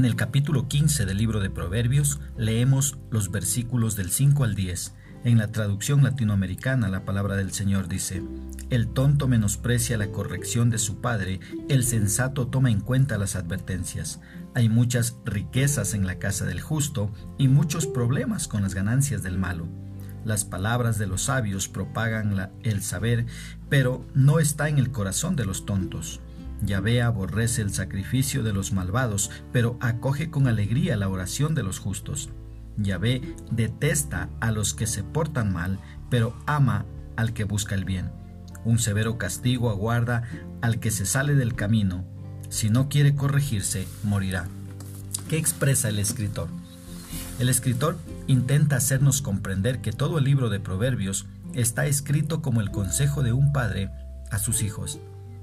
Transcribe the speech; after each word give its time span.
En 0.00 0.06
el 0.06 0.16
capítulo 0.16 0.66
15 0.66 1.04
del 1.04 1.18
libro 1.18 1.40
de 1.40 1.50
Proverbios 1.50 2.20
leemos 2.38 2.96
los 3.10 3.30
versículos 3.30 3.96
del 3.96 4.10
5 4.10 4.44
al 4.44 4.54
10. 4.54 4.94
En 5.24 5.36
la 5.36 5.52
traducción 5.52 6.02
latinoamericana 6.02 6.88
la 6.88 7.04
palabra 7.04 7.36
del 7.36 7.52
Señor 7.52 7.86
dice, 7.86 8.22
El 8.70 8.88
tonto 8.94 9.28
menosprecia 9.28 9.98
la 9.98 10.10
corrección 10.10 10.70
de 10.70 10.78
su 10.78 11.02
padre, 11.02 11.40
el 11.68 11.84
sensato 11.84 12.46
toma 12.46 12.70
en 12.70 12.80
cuenta 12.80 13.18
las 13.18 13.36
advertencias. 13.36 14.22
Hay 14.54 14.70
muchas 14.70 15.18
riquezas 15.26 15.92
en 15.92 16.06
la 16.06 16.18
casa 16.18 16.46
del 16.46 16.62
justo 16.62 17.12
y 17.36 17.48
muchos 17.48 17.86
problemas 17.86 18.48
con 18.48 18.62
las 18.62 18.72
ganancias 18.72 19.22
del 19.22 19.36
malo. 19.36 19.68
Las 20.24 20.46
palabras 20.46 20.96
de 20.96 21.08
los 21.08 21.24
sabios 21.24 21.68
propagan 21.68 22.52
el 22.62 22.82
saber, 22.82 23.26
pero 23.68 24.06
no 24.14 24.38
está 24.38 24.70
en 24.70 24.78
el 24.78 24.92
corazón 24.92 25.36
de 25.36 25.44
los 25.44 25.66
tontos. 25.66 26.22
Yahvé 26.62 27.02
aborrece 27.02 27.62
el 27.62 27.72
sacrificio 27.72 28.42
de 28.42 28.52
los 28.52 28.72
malvados, 28.72 29.30
pero 29.52 29.78
acoge 29.80 30.30
con 30.30 30.46
alegría 30.46 30.96
la 30.96 31.08
oración 31.08 31.54
de 31.54 31.62
los 31.62 31.78
justos. 31.78 32.30
Yahvé 32.76 33.22
detesta 33.50 34.28
a 34.40 34.52
los 34.52 34.74
que 34.74 34.86
se 34.86 35.02
portan 35.02 35.52
mal, 35.52 35.78
pero 36.10 36.34
ama 36.46 36.84
al 37.16 37.32
que 37.32 37.44
busca 37.44 37.74
el 37.74 37.84
bien. 37.84 38.10
Un 38.64 38.78
severo 38.78 39.16
castigo 39.16 39.70
aguarda 39.70 40.22
al 40.60 40.80
que 40.80 40.90
se 40.90 41.06
sale 41.06 41.34
del 41.34 41.54
camino. 41.54 42.04
Si 42.50 42.68
no 42.68 42.88
quiere 42.88 43.14
corregirse, 43.14 43.86
morirá. 44.02 44.48
¿Qué 45.28 45.38
expresa 45.38 45.88
el 45.88 45.98
escritor? 45.98 46.48
El 47.38 47.48
escritor 47.48 47.96
intenta 48.26 48.76
hacernos 48.76 49.22
comprender 49.22 49.80
que 49.80 49.92
todo 49.92 50.18
el 50.18 50.24
libro 50.24 50.50
de 50.50 50.60
Proverbios 50.60 51.26
está 51.54 51.86
escrito 51.86 52.42
como 52.42 52.60
el 52.60 52.70
consejo 52.70 53.22
de 53.22 53.32
un 53.32 53.52
padre 53.52 53.90
a 54.30 54.38
sus 54.38 54.62
hijos. 54.62 55.00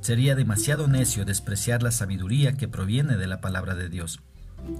Sería 0.00 0.34
demasiado 0.34 0.88
necio 0.88 1.24
despreciar 1.24 1.82
la 1.82 1.90
sabiduría 1.90 2.56
que 2.56 2.68
proviene 2.68 3.16
de 3.16 3.26
la 3.26 3.40
palabra 3.40 3.74
de 3.74 3.88
Dios. 3.88 4.20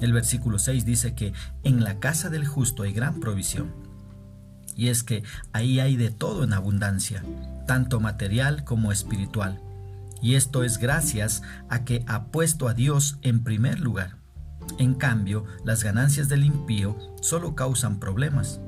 El 0.01 0.13
versículo 0.13 0.59
6 0.59 0.85
dice 0.85 1.15
que 1.15 1.33
en 1.65 1.83
la 1.85 1.99
casa 1.99 2.31
del 2.31 2.47
justo 2.47 2.83
hay 2.83 2.93
gran 2.93 3.21
provisión. 3.21 3.73
Y 4.77 4.89
es 4.89 5.03
que 5.03 5.25
ahí 5.53 5.81
hay 5.81 5.97
de 5.97 6.11
todo 6.11 6.45
en 6.45 6.53
abundancia, 6.53 7.25
tanto 7.67 8.01
material 8.01 8.65
como 8.65 8.93
espiritual. 8.93 9.61
Y 10.23 10.35
esto 10.35 10.65
es 10.65 10.79
gracias 10.79 11.43
a 11.69 11.85
que 11.85 12.05
ha 12.07 12.27
puesto 12.27 12.69
a 12.69 12.75
Dios 12.75 13.19
en 13.23 13.43
primer 13.43 13.81
lugar. 13.81 14.17
En 14.79 14.95
cambio, 14.95 15.45
las 15.65 15.83
ganancias 15.83 16.29
del 16.29 16.45
impío 16.45 16.97
solo 17.21 17.55
causan 17.55 17.99
problemas. 17.99 18.61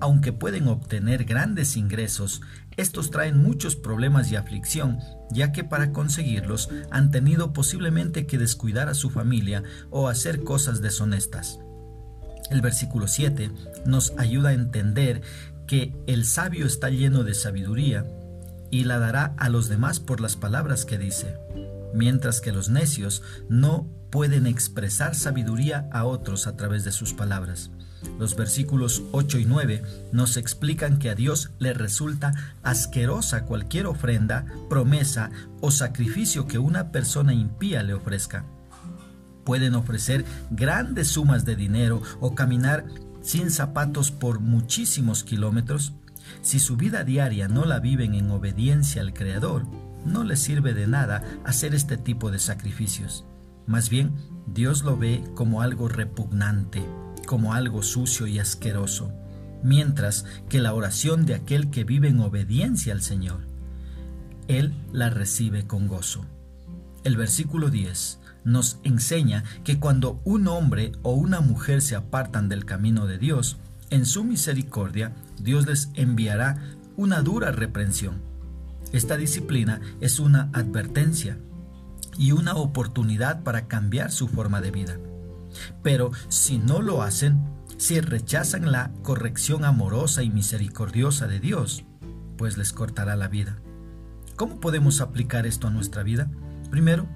Aunque 0.00 0.32
pueden 0.32 0.68
obtener 0.68 1.24
grandes 1.24 1.76
ingresos, 1.76 2.40
estos 2.76 3.10
traen 3.10 3.42
muchos 3.42 3.74
problemas 3.74 4.30
y 4.30 4.36
aflicción, 4.36 5.00
ya 5.30 5.50
que 5.50 5.64
para 5.64 5.92
conseguirlos 5.92 6.68
han 6.90 7.10
tenido 7.10 7.52
posiblemente 7.52 8.26
que 8.26 8.38
descuidar 8.38 8.88
a 8.88 8.94
su 8.94 9.10
familia 9.10 9.62
o 9.90 10.08
hacer 10.08 10.44
cosas 10.44 10.80
deshonestas. 10.80 11.58
El 12.50 12.60
versículo 12.60 13.08
7 13.08 13.50
nos 13.84 14.12
ayuda 14.16 14.50
a 14.50 14.54
entender 14.54 15.22
que 15.66 15.94
el 16.06 16.24
sabio 16.24 16.66
está 16.66 16.88
lleno 16.88 17.24
de 17.24 17.34
sabiduría 17.34 18.06
y 18.70 18.84
la 18.84 18.98
dará 18.98 19.34
a 19.38 19.48
los 19.48 19.68
demás 19.68 20.00
por 20.00 20.20
las 20.20 20.36
palabras 20.36 20.84
que 20.84 20.98
dice, 20.98 21.36
mientras 21.94 22.40
que 22.40 22.52
los 22.52 22.68
necios 22.68 23.22
no 23.48 23.86
pueden 24.10 24.46
expresar 24.46 25.14
sabiduría 25.14 25.88
a 25.92 26.04
otros 26.04 26.46
a 26.46 26.56
través 26.56 26.84
de 26.84 26.92
sus 26.92 27.12
palabras. 27.12 27.70
Los 28.18 28.36
versículos 28.36 29.02
8 29.12 29.38
y 29.38 29.44
9 29.44 29.82
nos 30.12 30.36
explican 30.36 30.98
que 30.98 31.10
a 31.10 31.14
Dios 31.14 31.50
le 31.58 31.72
resulta 31.72 32.32
asquerosa 32.62 33.44
cualquier 33.44 33.86
ofrenda, 33.86 34.46
promesa 34.68 35.30
o 35.60 35.70
sacrificio 35.70 36.46
que 36.46 36.58
una 36.58 36.92
persona 36.92 37.34
impía 37.34 37.82
le 37.82 37.94
ofrezca. 37.94 38.44
Pueden 39.44 39.74
ofrecer 39.74 40.24
grandes 40.50 41.08
sumas 41.08 41.44
de 41.44 41.56
dinero 41.56 42.02
o 42.20 42.34
caminar 42.34 42.84
sin 43.22 43.50
zapatos 43.50 44.10
por 44.10 44.40
muchísimos 44.40 45.24
kilómetros. 45.24 45.94
Si 46.42 46.58
su 46.58 46.76
vida 46.76 47.02
diaria 47.04 47.48
no 47.48 47.64
la 47.64 47.80
viven 47.80 48.14
en 48.14 48.30
obediencia 48.30 49.00
al 49.00 49.14
Creador, 49.14 49.66
no 50.08 50.24
les 50.24 50.40
sirve 50.40 50.74
de 50.74 50.86
nada 50.86 51.22
hacer 51.44 51.74
este 51.74 51.96
tipo 51.96 52.30
de 52.30 52.38
sacrificios. 52.38 53.24
Más 53.66 53.90
bien, 53.90 54.12
Dios 54.46 54.82
lo 54.82 54.96
ve 54.96 55.22
como 55.34 55.62
algo 55.62 55.88
repugnante 55.88 56.82
como 57.28 57.52
algo 57.52 57.82
sucio 57.82 58.26
y 58.26 58.38
asqueroso, 58.38 59.12
mientras 59.62 60.24
que 60.48 60.60
la 60.60 60.72
oración 60.72 61.26
de 61.26 61.34
aquel 61.34 61.68
que 61.68 61.84
vive 61.84 62.08
en 62.08 62.20
obediencia 62.20 62.94
al 62.94 63.02
Señor, 63.02 63.40
Él 64.48 64.74
la 64.92 65.10
recibe 65.10 65.66
con 65.66 65.88
gozo. 65.88 66.24
El 67.04 67.18
versículo 67.18 67.68
10 67.68 68.18
nos 68.44 68.80
enseña 68.82 69.44
que 69.62 69.78
cuando 69.78 70.22
un 70.24 70.48
hombre 70.48 70.92
o 71.02 71.12
una 71.12 71.40
mujer 71.40 71.82
se 71.82 71.96
apartan 71.96 72.48
del 72.48 72.64
camino 72.64 73.06
de 73.06 73.18
Dios, 73.18 73.58
en 73.90 74.06
su 74.06 74.24
misericordia, 74.24 75.12
Dios 75.38 75.66
les 75.66 75.90
enviará 75.96 76.56
una 76.96 77.20
dura 77.20 77.52
reprensión. 77.52 78.22
Esta 78.92 79.16
disciplina 79.16 79.80
es 80.00 80.18
una 80.18 80.50
advertencia 80.52 81.38
y 82.16 82.32
una 82.32 82.54
oportunidad 82.54 83.42
para 83.42 83.68
cambiar 83.68 84.10
su 84.10 84.28
forma 84.28 84.60
de 84.60 84.70
vida. 84.70 84.98
Pero 85.82 86.10
si 86.28 86.58
no 86.58 86.80
lo 86.80 87.02
hacen, 87.02 87.44
si 87.76 88.00
rechazan 88.00 88.72
la 88.72 88.92
corrección 89.02 89.64
amorosa 89.64 90.22
y 90.22 90.30
misericordiosa 90.30 91.26
de 91.26 91.38
Dios, 91.38 91.84
pues 92.36 92.56
les 92.56 92.72
cortará 92.72 93.14
la 93.14 93.28
vida. 93.28 93.58
¿Cómo 94.36 94.60
podemos 94.60 95.00
aplicar 95.00 95.46
esto 95.46 95.68
a 95.68 95.70
nuestra 95.70 96.02
vida? 96.02 96.30
Primero, 96.70 97.08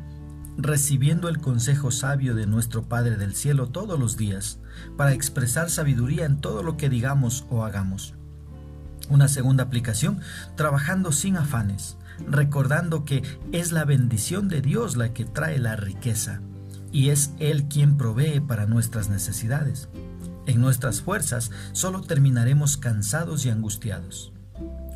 recibiendo 0.56 1.28
el 1.28 1.38
consejo 1.38 1.90
sabio 1.90 2.34
de 2.34 2.46
nuestro 2.46 2.88
Padre 2.88 3.16
del 3.16 3.34
Cielo 3.34 3.68
todos 3.68 3.98
los 3.98 4.16
días, 4.16 4.60
para 4.96 5.12
expresar 5.12 5.70
sabiduría 5.70 6.26
en 6.26 6.40
todo 6.40 6.62
lo 6.62 6.76
que 6.76 6.88
digamos 6.88 7.46
o 7.48 7.64
hagamos. 7.64 8.14
Una 9.12 9.28
segunda 9.28 9.64
aplicación, 9.64 10.20
trabajando 10.56 11.12
sin 11.12 11.36
afanes, 11.36 11.98
recordando 12.26 13.04
que 13.04 13.22
es 13.52 13.70
la 13.70 13.84
bendición 13.84 14.48
de 14.48 14.62
Dios 14.62 14.96
la 14.96 15.12
que 15.12 15.26
trae 15.26 15.58
la 15.58 15.76
riqueza 15.76 16.40
y 16.90 17.10
es 17.10 17.34
Él 17.38 17.64
quien 17.68 17.98
provee 17.98 18.40
para 18.40 18.64
nuestras 18.64 19.10
necesidades. 19.10 19.90
En 20.46 20.62
nuestras 20.62 21.02
fuerzas 21.02 21.50
solo 21.72 22.00
terminaremos 22.00 22.78
cansados 22.78 23.44
y 23.44 23.50
angustiados. 23.50 24.32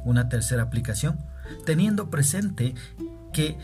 Una 0.06 0.30
tercera 0.30 0.62
aplicación, 0.62 1.18
teniendo 1.66 2.08
presente 2.08 2.74
que 3.34 3.58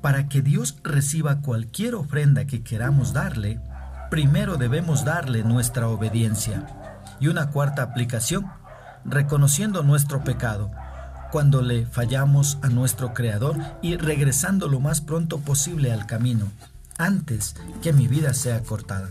para 0.00 0.28
que 0.28 0.40
Dios 0.40 0.76
reciba 0.84 1.40
cualquier 1.40 1.96
ofrenda 1.96 2.44
que 2.44 2.62
queramos 2.62 3.12
darle, 3.12 3.60
primero 4.08 4.56
debemos 4.56 5.04
darle 5.04 5.42
nuestra 5.42 5.88
obediencia. 5.88 6.64
Y 7.18 7.26
una 7.26 7.50
cuarta 7.50 7.82
aplicación, 7.82 8.46
reconociendo 9.04 9.82
nuestro 9.82 10.22
pecado, 10.24 10.70
cuando 11.30 11.62
le 11.62 11.86
fallamos 11.86 12.58
a 12.62 12.68
nuestro 12.68 13.14
Creador 13.14 13.56
y 13.82 13.96
regresando 13.96 14.68
lo 14.68 14.80
más 14.80 15.00
pronto 15.00 15.38
posible 15.38 15.92
al 15.92 16.06
camino, 16.06 16.46
antes 16.98 17.54
que 17.82 17.92
mi 17.92 18.08
vida 18.08 18.34
sea 18.34 18.62
cortada. 18.62 19.10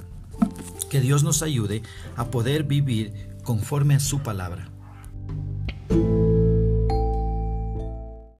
Que 0.89 1.01
Dios 1.01 1.23
nos 1.23 1.41
ayude 1.41 1.81
a 2.17 2.25
poder 2.25 2.63
vivir 2.63 3.13
conforme 3.43 3.95
a 3.95 3.99
su 3.99 4.19
palabra. 4.19 4.69